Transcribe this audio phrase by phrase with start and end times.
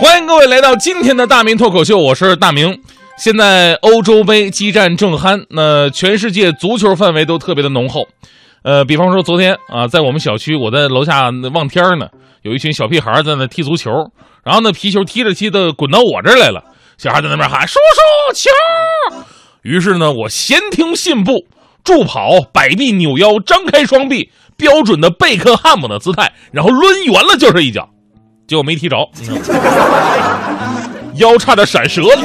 [0.00, 2.80] 欢迎各位来到今天的大明脱口秀，我是大明。
[3.18, 8.06] 现在欧洲杯激战正酣，那全世界足球氛围都特别的浓厚。
[8.62, 12.08] 呃，比方说昨天啊，在我们小区，我在楼下望天呢，
[12.42, 13.90] 有一群小屁孩在那踢足球，
[14.42, 16.64] 然后呢皮球踢着踢着滚到我这儿来了，
[16.96, 18.50] 小孩在那边喊叔叔球。
[19.62, 21.46] 于是呢，我闲庭信步，
[21.84, 27.90] 助跑，摆臂扭腰，张开双臂，标准的贝克汉姆的姿态，然后抡圆了就是一脚。
[28.46, 28.96] 结果没踢着，
[31.14, 32.18] 腰差点闪折了。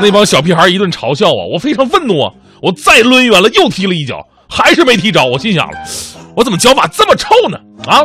[0.00, 2.32] 那帮小屁孩一顿嘲笑啊，我非常愤怒啊！
[2.62, 5.24] 我再抡圆了，又踢了一脚，还是没踢着。
[5.24, 5.78] 我心想了，
[6.36, 7.58] 我怎么脚法这么臭呢？
[7.86, 8.02] 啊！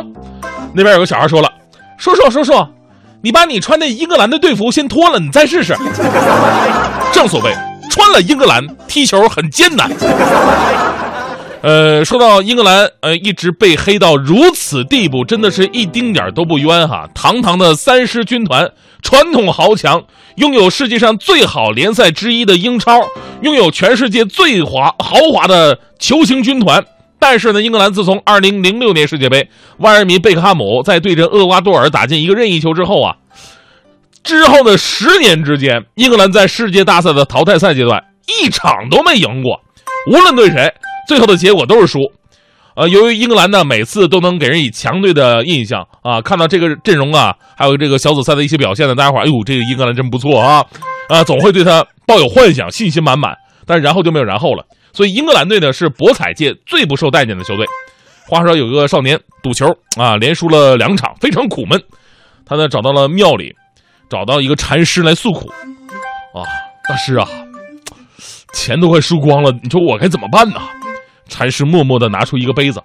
[0.72, 1.50] 那边有个小孩说了
[1.98, 2.52] ：“叔叔，叔叔，
[3.22, 5.76] 你把你穿的英格兰的队服先脱了，你再试试。”
[7.12, 7.52] 正所谓，
[7.90, 9.90] 穿了英格兰踢球很艰难。
[11.62, 17.06] 呃，说到英格兰，呃，一直被黑到如此地步，真的是一丁点都不冤哈！
[17.14, 20.02] 堂堂的三狮军团，传统豪强，
[20.36, 23.02] 拥有世界上最好联赛之一的英超，
[23.42, 26.82] 拥有全世界最华豪华的球星军团。
[27.18, 33.16] 但是呢，英格兰自从2006年世界杯，万人迷贝克汉姆在对阵厄瓜多尔打进一个任意球之后啊，
[34.24, 39.60] 之后的十年之间，英格兰在世界大赛的淘汰赛阶段一场都没赢过，
[40.10, 40.72] 无论对谁。
[41.10, 41.98] 最后的结果都是输，
[42.76, 50.64] 呃，由于英格兰呢每次都能给人以强队的印象啊，看到这个阵容啊，还有这个小组赛的一些表现呢，大家伙，哎呦，这个英格兰真不错啊，
[51.08, 53.34] 啊，总会对他抱有幻想，信心满满。
[53.66, 57.66] 但然后就没有然后了，所以英格兰队呢是博彩界最不受待见的球队。
[58.28, 59.66] 话说有个少年赌球
[59.96, 61.82] 啊，连输了两场，非常苦闷，
[62.46, 63.52] 他呢找到了庙里，
[64.08, 65.48] 找到一个禅师来诉苦，
[66.34, 66.46] 啊，
[66.88, 67.26] 大师啊，
[68.54, 70.60] 钱都快输光了，你说我该怎么办呢？
[71.30, 72.82] 禅师默默地拿出一个杯子，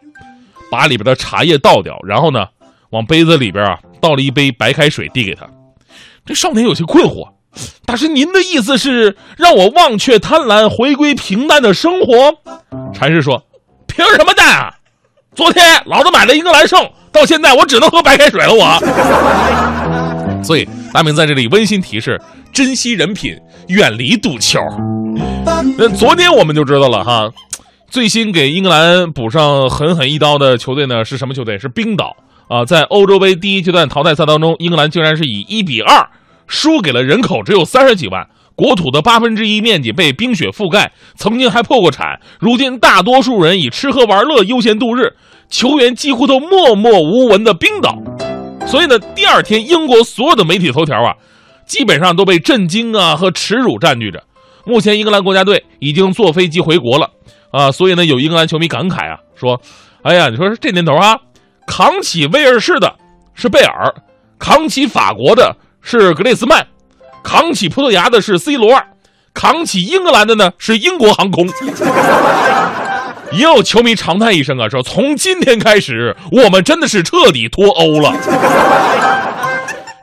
[0.71, 2.45] 把里边的茶叶倒掉，然后呢，
[2.91, 5.45] 往杯子里边啊倒了一杯白开水，递给他。
[6.25, 7.27] 这少年有些困惑
[7.85, 12.37] ：“大师，您的意思是让我忘却贪婪，回归平淡的生活？”
[12.93, 13.43] 禅师说
[13.87, 14.73] ：“凭什么淡啊？
[15.35, 18.53] 昨天老子买了英格兰胜，到现在我只能喝白开水了。
[18.53, 20.41] 我。
[20.43, 22.21] 所以大明在这里温馨提示：
[22.53, 23.37] 珍惜人品，
[23.67, 24.59] 远离赌球。
[25.77, 27.29] 那昨天我们就知道了哈。”
[27.87, 31.57] 最新给英格兰补上狠狠一刀的球队呢是什么球队？
[31.57, 32.15] 是冰岛
[32.49, 32.65] 啊！
[32.65, 36.09] 在欧洲杯第一阶段淘汰赛当中，英格兰竟然是以一比二
[36.45, 45.13] 输给了人口只有三十几万、国土的八分之一面积被冰雪覆盖、曾经还破过产、如今大多数人以吃喝玩乐悠闲度日、
[45.49, 47.95] 球员几乎都默默无闻的冰岛。
[48.67, 51.13] 所以呢，第二天英国所有的媒体头条啊，
[51.65, 54.21] 基本上都被震惊啊和耻辱占据着。
[54.65, 57.09] 目前英格兰国家队已经坐飞机回国了。
[57.55, 59.61] 啊，所以呢，有英格兰球迷感慨啊，说
[60.03, 61.17] ：“哎呀，你说这年头啊，
[61.65, 62.95] 扛起威尔士的
[63.33, 63.95] 是贝尔，
[64.37, 66.67] 扛起法国的是格列斯曼，
[67.23, 68.77] 扛起葡萄牙的是 C 罗，
[69.33, 71.47] 扛起英格兰的呢是英国航空。”
[73.31, 78.11] 也有球迷长叹一声啊，说：“从今天开始，我们真的是彻底脱欧了。”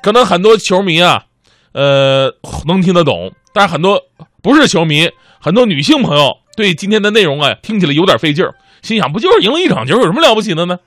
[0.03, 1.25] 可能很多球迷啊，
[1.73, 2.33] 呃，
[2.67, 4.01] 能听得懂，但是很多
[4.43, 6.39] 不是球迷，很多女性朋友。
[6.57, 10.79] 对今天的内容啊，听起来有点费劲儿，心想不就是赢了一场球，有什么了不起的呢？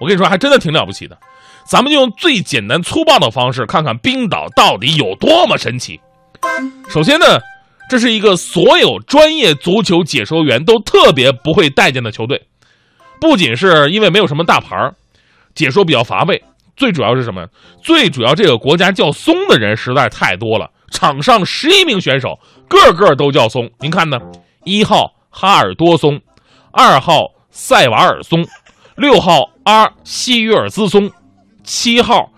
[0.00, 1.16] 我跟你说，还真的挺了不起的。
[1.64, 6.00] 咱们就用最简单粗暴的方式，看看冰岛到底有多么神奇。
[6.88, 7.38] 首先呢，
[7.88, 12.42] 这是一个所有专业足球解说员都特别不会待见的球队，
[13.20, 14.94] 不仅是因为没有什么大牌儿，
[15.54, 16.42] 解说比较乏味，
[16.76, 17.46] 最主要是什么？
[17.82, 24.18] 最主要这个国家叫松的人实在太多了，场上十一名选手个个都叫松，您看呢？
[24.64, 26.20] 一号哈尔多松，
[26.70, 28.46] 二号塞瓦尔松，
[28.96, 31.10] 六号阿西约尔兹松，
[31.64, 32.30] 七号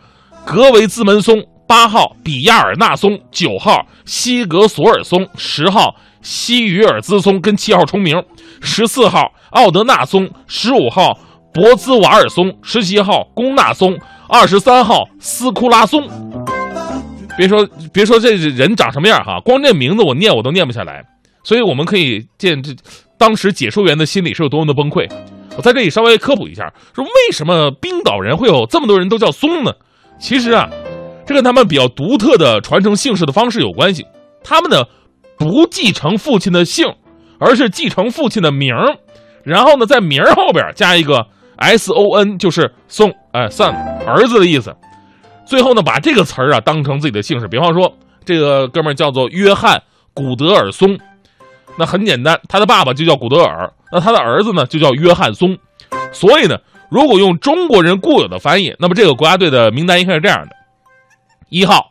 [0.45, 8.23] 格维兹门松，八号比亚尔纳松，九号西格索尔松，十号西于尔兹松跟七号重名，
[8.61, 11.19] 十四号奥德纳松，十五号
[11.53, 13.99] 博兹瓦尔松，十七号贡纳松，
[14.29, 16.09] 二十三号斯库拉松。
[17.37, 21.05] 别说别说这人长什么样哈，光这名字我念我都念不下来。
[21.45, 22.75] 所以我们可以见这
[23.17, 25.09] 当时解说员的心里是有多么的崩溃。
[25.57, 29.71] 我在这里稍微科普一下，说为什么冰岛人会有这么多人都叫松呢？
[30.19, 30.69] 其实啊，
[31.25, 34.05] 这跟他们比较独特的传承姓氏的方式有关系。
[34.43, 34.83] 他们呢
[35.39, 36.93] 不继承父亲的姓，
[37.39, 38.97] 而是继承父亲的名儿，
[39.45, 41.25] 然后呢在名儿后边加一个
[41.57, 43.73] S O N，就是松，哎，son
[44.07, 44.75] 儿子的意思。
[45.47, 47.47] 最后呢把这个词儿啊当成自己的姓氏。
[47.47, 49.81] 比方说这个哥们儿叫做约翰
[50.15, 50.99] 古德尔松。
[51.77, 55.57] 那很简单，他的爸爸就叫古德尔，那他的儿子呢就叫约翰松，
[56.13, 56.57] 所以呢，
[56.91, 60.55] 如果用中国人固有的翻译，那么这个国家队的名单应该是这样的：
[61.49, 61.91] 一号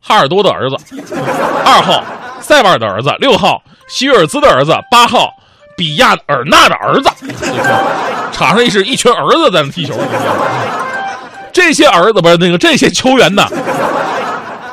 [0.00, 0.76] 哈尔多的儿子，
[1.64, 2.04] 二号
[2.40, 5.28] 塞瓦尔的儿子，六号希尔兹的儿子，八号
[5.76, 7.10] 比亚尔纳的儿子。
[8.32, 9.94] 场上是一群儿子在那踢球。
[11.52, 13.46] 这些儿子不是那个这些球员呢，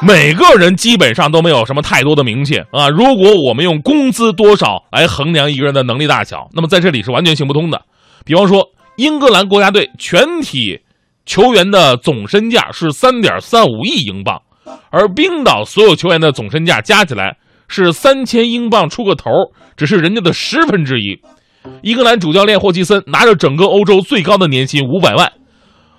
[0.03, 2.89] 每个人基本上都没有什么太多的名气啊。
[2.89, 7.79] 如果我们用工资多少来衡量一个人的能力大小，那么在这里是完全行不通的。
[8.25, 8.67] 比方说，
[8.97, 10.79] 英格兰国家队全体
[11.25, 14.41] 球员的总身价是三点三五亿英镑，
[14.89, 17.37] 而冰岛所有球员的总身价加起来
[17.67, 19.29] 是三千英镑出个头，
[19.77, 21.19] 只是人家的十分之一。
[21.83, 25.31] 英格兰主教练霍奇森拿着整个欧洲最高的年薪五百万。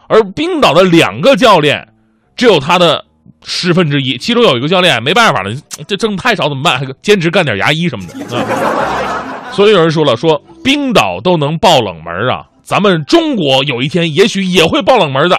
[0.09, 1.89] 而冰岛的两个教练，
[2.37, 3.05] 只有他的
[3.45, 4.17] 十分之一。
[4.19, 5.51] 其中有一个教练没办法了，
[5.87, 6.79] 这挣太少怎么办？
[6.79, 9.51] 还兼职干点牙医什么的啊。
[9.53, 15.39] 所以有人说了，说冰岛都能爆冷门啊，咱们中国有一天也许也会爆冷门的。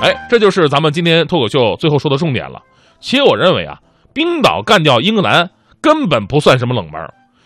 [0.00, 2.60] 哎，这就是咱们今天脱口秀最后说的重点了。
[3.00, 3.76] 其实我认为啊，
[4.12, 5.50] 冰岛干掉英格兰
[5.80, 7.00] 根本不算什么冷门。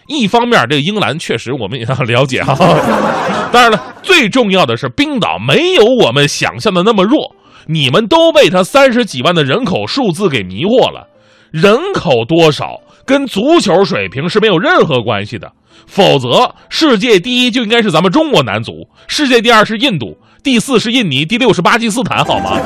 [0.06, 2.54] 一方面，这个英格兰确实我们也要了解哈。
[3.52, 7.34] 当然了，最重要的是冰岛没有我们想象的那么弱。
[7.68, 11.06] 你们都被他三十几万的人口数字给迷惑了。
[11.50, 15.52] 人口多少跟足球水平是没有任何关系的。
[15.86, 22.58] 否则，世界第一就应该是咱们中国男足，世界第二是印度，第四是印尼，第六是巴基斯坦，好吗？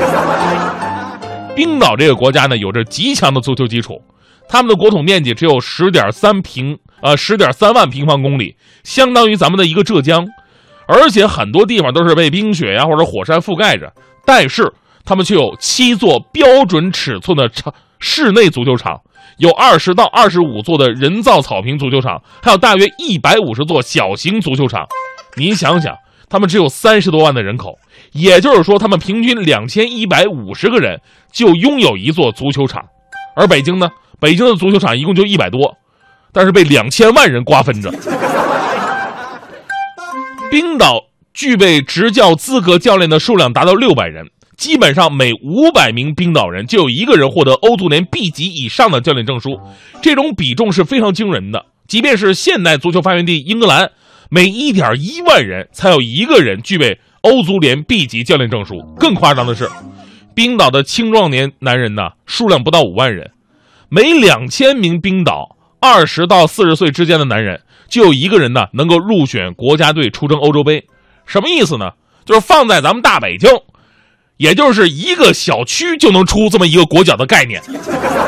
[1.55, 4.01] 冰岛这个国家呢，有着极强的足球基础，
[4.49, 6.79] 他们的国土面积只有十点三平。
[7.03, 8.55] 呃，十点三万平方公里，
[8.85, 10.25] 相当于咱们的一个浙江，
[10.87, 13.93] 而且很多地方都是被冰雪呀或者火山覆盖着，
[14.25, 14.73] 但是
[15.05, 19.01] 他们却有七座标准尺寸的场室内足球场，
[19.39, 24.87] 有二十到二十五座的人造草坪足球场，还有大约一百五十座小型足球场。
[25.37, 25.97] 您想想，
[26.29, 27.79] 他们只有三十多万的人口，
[28.13, 31.01] 也就是说，他们平均两千一百五十个人
[31.33, 32.85] 就拥有一座足球场，
[33.37, 33.91] 而北京呢，
[34.21, 35.77] 北京的足球场一共就一百多。
[36.35, 37.93] 但是被两千万人瓜分着。
[40.51, 41.05] 冰岛
[41.35, 44.31] 具备执教资格教练的数量达到六百人，
[44.63, 49.59] 基本上每五百名冰岛人就有一个人获得欧足联 B 级以上的教练证书，
[50.01, 51.67] 这种比重是非常惊人的。
[51.89, 53.91] 即便是现代足球发源地英格兰，
[54.31, 58.81] 每一点一万人才有一个人具备欧足联 B 级教练证书。
[58.97, 59.69] 更夸张的是，
[60.33, 63.33] 冰岛的青壮年男人呢数量不到五万人，
[63.89, 65.57] 每两千名冰岛。
[65.81, 70.87] 二十到四十岁之间的男人，就有一个人呢能够入选国家队出征欧洲杯，
[71.27, 71.91] 什么意思呢？
[72.25, 73.51] 就是放在咱们大北京，
[74.43, 77.63] 也就是一个小区就能出这么一个国脚的概念。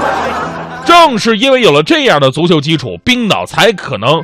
[0.87, 4.22] 正是因为有了这样的足球基础，冰岛才可能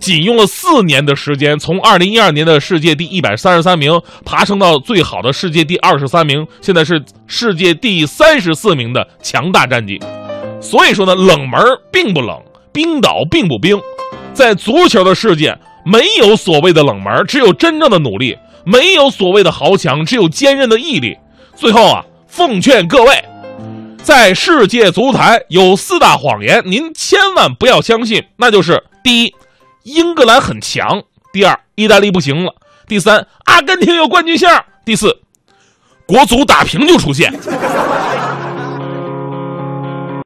[0.00, 10.00] 仅用了四年的时间，从二零一二年的世界第一百三十三名爬升到最好的世界第二十三名，现在是世界第三十四名的强大战绩。
[10.62, 11.60] 所以说呢，冷门
[11.92, 12.40] 并不冷。
[12.72, 13.78] 冰岛并不冰，
[14.32, 18.34] 在足球的世界，没有所谓的冷门，只有真正的努力；
[18.64, 21.16] 没有所谓的豪强，只有坚韧的毅力。
[21.56, 23.24] 最后啊，奉劝各位，
[24.02, 28.22] 在世界足坛有四大谎言，您千万不要相信。
[28.36, 29.34] 那就是：第一，
[29.84, 31.00] 英格兰很强；
[31.32, 32.52] 第二，意大利不行了；
[32.86, 35.22] 第三，阿根廷有冠军相；第四，
[36.04, 37.32] 国足打平就出现。